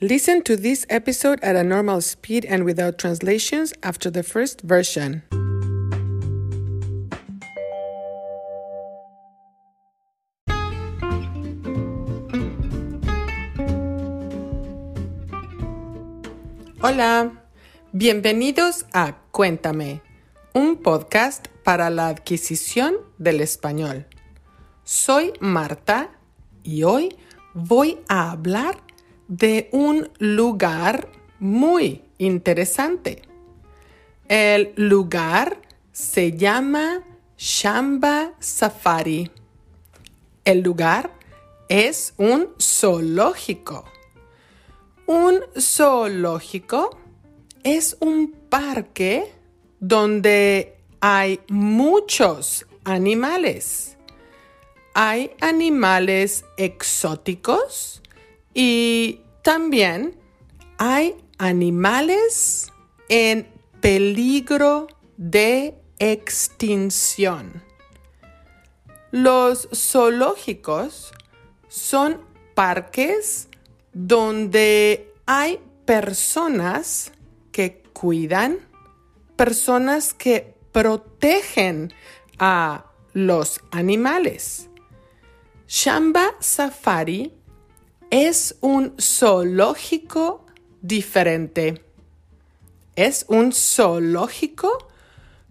[0.00, 5.22] Listen to this episode at a normal speed and without translations after the first version.
[16.82, 17.32] Hola,
[17.92, 20.02] bienvenidos a Cuéntame,
[20.54, 24.06] un podcast para la adquisición del español.
[24.82, 26.10] Soy Marta
[26.64, 27.16] y hoy
[27.54, 28.83] voy a hablar
[29.36, 31.08] de un lugar
[31.40, 33.22] muy interesante.
[34.28, 37.02] El lugar se llama
[37.36, 39.28] Shamba Safari.
[40.44, 41.10] El lugar
[41.68, 43.84] es un zoológico.
[45.06, 46.96] Un zoológico
[47.64, 49.32] es un parque
[49.80, 53.96] donde hay muchos animales.
[54.94, 58.00] Hay animales exóticos
[58.54, 60.18] y también
[60.78, 62.72] hay animales
[63.10, 63.46] en
[63.82, 67.62] peligro de extinción.
[69.10, 71.12] Los zoológicos
[71.68, 72.22] son
[72.54, 73.48] parques
[73.92, 77.12] donde hay personas
[77.52, 78.58] que cuidan,
[79.36, 81.92] personas que protegen
[82.38, 84.70] a los animales.
[85.68, 87.43] Shamba Safari
[88.14, 90.46] es un zoológico
[90.80, 91.82] diferente.
[92.94, 94.86] Es un zoológico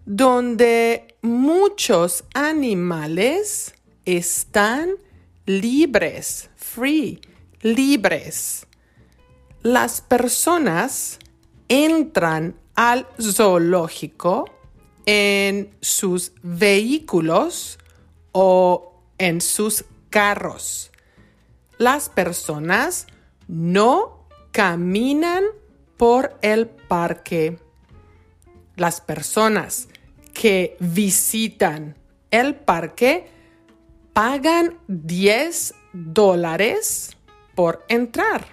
[0.06, 3.74] donde muchos animales
[4.06, 4.92] están
[5.44, 7.20] libres, free,
[7.60, 8.66] libres.
[9.60, 11.18] Las personas
[11.68, 14.46] entran al zoológico
[15.04, 17.78] en sus vehículos
[18.32, 20.92] o en sus carros
[21.78, 23.06] las personas
[23.48, 25.44] no caminan
[25.96, 27.58] por el parque.
[28.76, 29.88] Las personas
[30.32, 31.96] que visitan
[32.30, 33.28] el parque
[34.12, 37.16] pagan 10 dólares
[37.54, 38.46] por entrar.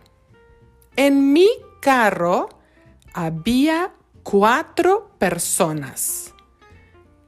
[0.96, 1.50] En mi
[1.80, 2.50] carro
[3.14, 3.94] había
[4.24, 6.34] cuatro personas.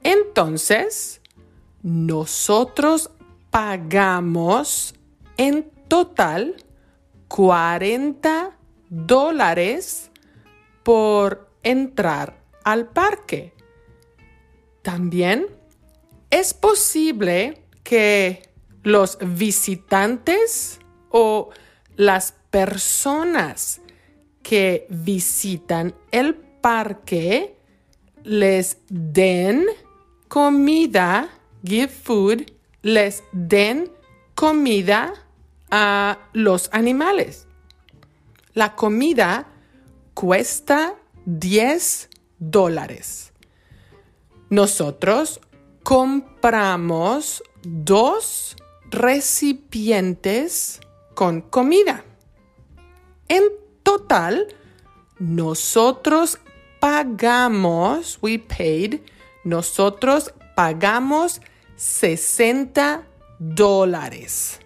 [0.02, 1.20] Entonces,
[1.82, 3.10] nosotros
[3.50, 4.94] pagamos
[5.36, 6.56] en total
[7.28, 8.56] 40
[8.88, 10.10] dólares
[10.82, 13.54] por entrar al parque.
[14.82, 15.46] También
[16.30, 18.48] es posible que
[18.82, 20.78] los visitantes
[21.10, 21.50] o
[21.96, 23.80] las personas
[24.42, 27.56] que visitan el parque
[28.22, 29.66] les den
[30.28, 31.30] comida,
[31.64, 32.42] give food,
[32.82, 33.90] les den
[34.34, 35.23] comida
[35.76, 37.48] a los animales.
[38.52, 39.48] La comida
[40.14, 43.32] cuesta 10 dólares.
[44.50, 45.40] Nosotros
[45.82, 48.54] compramos dos
[48.88, 50.78] recipientes
[51.16, 52.04] con comida.
[53.26, 53.42] En
[53.82, 54.46] total,
[55.18, 56.38] nosotros
[56.78, 59.00] pagamos, we paid,
[59.42, 61.40] nosotros pagamos
[61.74, 63.08] 60
[63.40, 64.60] dólares.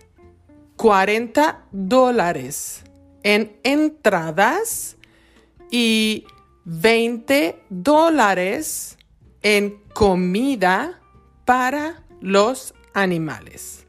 [0.78, 2.84] 40 dólares
[3.24, 4.96] en entradas
[5.72, 6.24] y
[6.66, 8.96] 20 dólares
[9.42, 11.00] en comida
[11.44, 13.86] para los animales.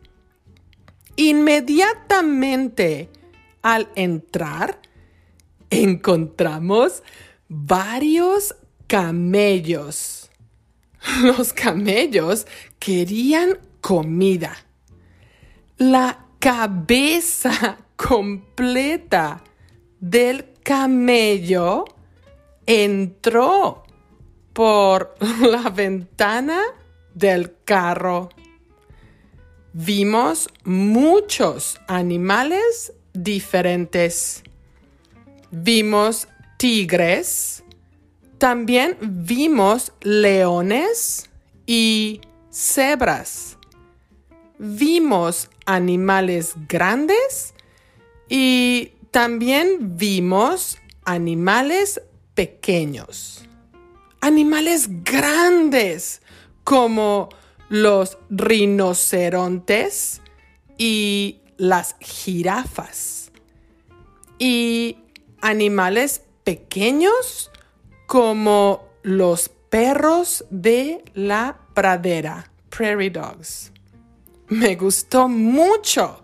[1.16, 3.12] Inmediatamente
[3.62, 4.82] al entrar,
[5.70, 7.04] encontramos
[7.48, 8.56] varios
[8.88, 10.32] camellos.
[11.22, 12.48] Los camellos
[12.80, 14.58] querían comida.
[15.78, 19.44] La cabeza completa
[20.00, 21.86] del camello
[22.66, 23.84] entró
[24.54, 26.62] por la ventana
[27.14, 28.30] del carro.
[29.74, 34.44] Vimos muchos animales diferentes.
[35.52, 36.28] Vimos
[36.58, 37.64] tigres,
[38.38, 41.30] también vimos leones
[41.66, 43.58] y cebras.
[44.58, 47.54] Vimos animales grandes
[48.28, 52.02] y también vimos animales
[52.34, 53.46] pequeños.
[54.20, 56.24] Animales grandes
[56.64, 57.30] como
[57.70, 60.22] los rinocerontes
[60.80, 63.32] y las jirafas.
[64.40, 64.98] Y
[65.40, 67.52] animales pequeños
[68.08, 73.72] como los perros de la pradera, prairie dogs
[74.50, 76.24] me gustó mucho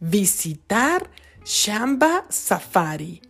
[0.00, 1.10] visitar
[1.44, 3.20] Shamba Safari.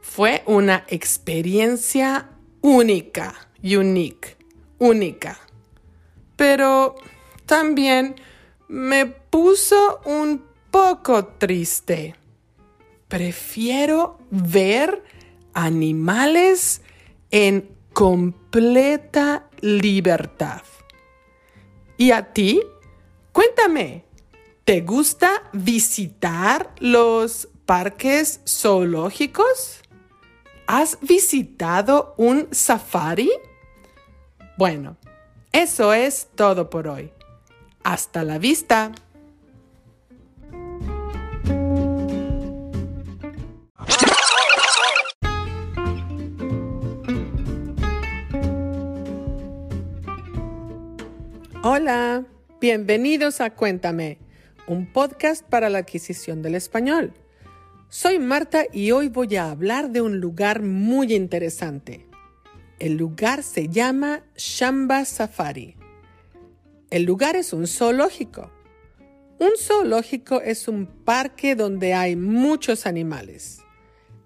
[0.00, 2.30] Fue una experiencia
[2.60, 4.36] única, unique,
[4.78, 5.38] única.
[6.36, 6.96] Pero
[7.46, 8.16] también
[8.68, 12.14] me puso un poco triste.
[13.08, 15.02] Prefiero ver
[15.54, 16.82] animales
[17.30, 20.62] en completa libertad.
[21.96, 22.60] ¿Y a ti?
[23.36, 24.06] Cuéntame,
[24.64, 29.82] ¿te gusta visitar los parques zoológicos?
[30.66, 33.30] ¿Has visitado un safari?
[34.56, 34.96] Bueno,
[35.52, 37.12] eso es todo por hoy.
[37.84, 38.92] Hasta la vista.
[51.62, 52.24] Hola,
[52.58, 54.18] bienvenidos a Cuéntame,
[54.66, 57.12] un podcast para la adquisición del español.
[57.90, 62.06] Soy Marta y hoy voy a hablar de un lugar muy interesante.
[62.78, 65.76] El lugar se llama Shamba Safari.
[66.88, 68.50] El lugar es un zoológico.
[69.38, 73.58] Un zoológico es un parque donde hay muchos animales.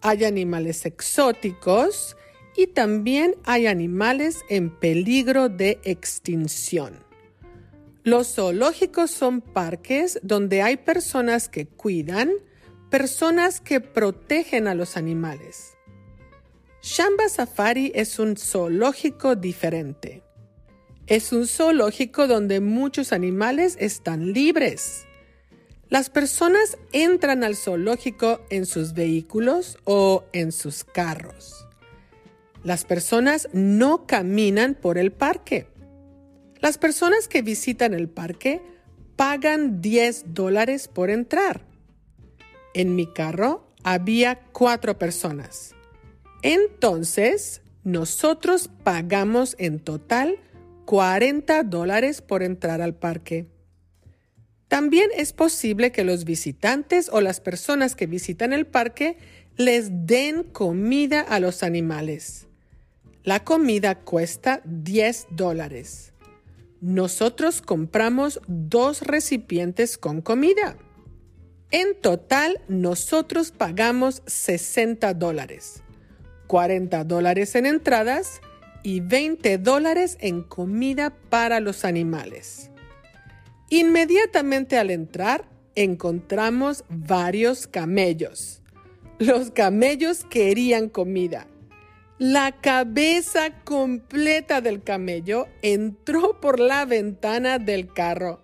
[0.02, 2.16] Hay animales exóticos
[2.56, 7.09] y también hay animales en peligro de extinción.
[8.02, 12.30] Los zoológicos son parques donde hay personas que cuidan,
[12.88, 15.74] personas que protegen a los animales.
[16.82, 20.22] Shamba Safari es un zoológico diferente.
[21.06, 25.04] Es un zoológico donde muchos animales están libres.
[25.90, 31.66] Las personas entran al zoológico en sus vehículos o en sus carros.
[32.62, 35.66] Las personas no caminan por el parque.
[36.60, 38.60] Las personas que visitan el parque
[39.16, 41.64] pagan 10 dólares por entrar.
[42.74, 45.74] En mi carro había cuatro personas.
[46.42, 50.38] Entonces, nosotros pagamos en total
[50.84, 53.46] 40 dólares por entrar al parque.
[54.68, 59.16] También es posible que los visitantes o las personas que visitan el parque
[59.56, 62.46] les den comida a los animales.
[63.24, 66.09] La comida cuesta 10 dólares
[66.80, 70.76] nosotros compramos dos recipientes con comida.
[71.70, 75.82] En total, nosotros pagamos 60 dólares,
[76.46, 78.40] 40 dólares en entradas
[78.82, 82.70] y 20 dólares en comida para los animales.
[83.68, 85.44] Inmediatamente al entrar,
[85.76, 88.62] encontramos varios camellos.
[89.18, 91.46] Los camellos querían comida
[92.20, 98.42] la cabeza completa del camello entró por la ventana del carro.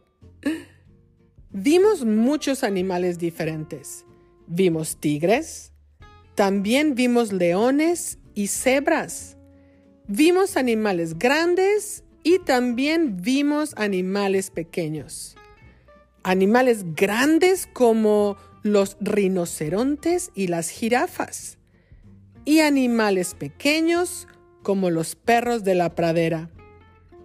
[1.51, 4.07] Vimos muchos animales diferentes.
[4.47, 5.75] Vimos tigres,
[6.35, 9.37] también vimos leones y cebras.
[10.09, 15.37] Vimos animales grandes y también vimos animales pequeños.
[16.23, 21.59] Animales grandes como los rinocerontes y las jirafas
[22.47, 24.27] y animales pequeños
[24.63, 26.49] como los perros de la pradera.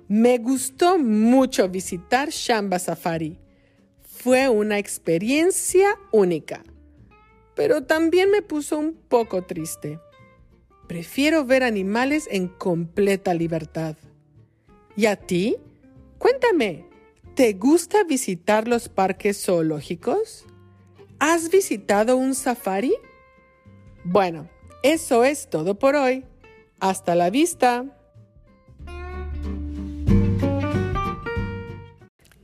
[0.09, 3.39] Me gustó mucho visitar Shamba Safari.
[4.01, 6.63] Fue una experiencia única,
[7.55, 9.99] pero también me puso un poco triste.
[10.87, 13.95] Prefiero ver animales en completa libertad.
[14.97, 15.55] ¿Y a ti?
[16.17, 16.85] Cuéntame,
[17.35, 20.45] ¿te gusta visitar los parques zoológicos?
[21.19, 22.93] ¿Has visitado un safari?
[24.03, 24.49] Bueno,
[24.83, 26.25] eso es todo por hoy.
[26.81, 27.85] Hasta la vista.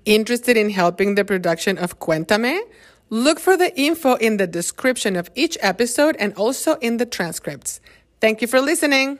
[0.05, 2.59] Interested in helping the production of Cuéntame?
[3.09, 7.81] Look for the info in the description of each episode and also in the transcripts.
[8.21, 9.19] Thank you for listening.